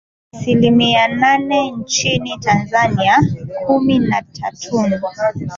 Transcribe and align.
asilimi 0.35 0.93
nane 0.93 1.71
nchini 1.71 2.37
Tanzania, 2.39 3.17
kumi 3.65 3.99
na 3.99 4.21
tatun 4.21 4.93